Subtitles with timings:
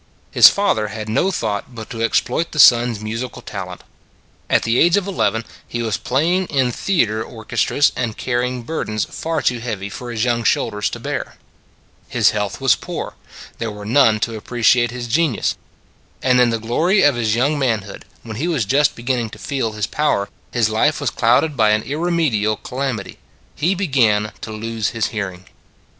[0.31, 3.83] His father had no thought but to ex ploit the son s musical talent.
[4.49, 7.21] At the age of eleven he was playing in theater or 107 io8 It s
[7.21, 10.89] a Good Old World chestras and carrying burdens far too heavy for his young shoulders
[10.89, 11.35] to bear.
[12.07, 13.13] His health was poor:
[13.59, 15.55] there were none to appreciate his genius:
[16.23, 19.73] and in the glory of his young manhood, when he was just beginning to feel
[19.73, 23.19] his power, his life was clouded by an irremediable calamity.
[23.55, 25.45] He began to lose his hearing.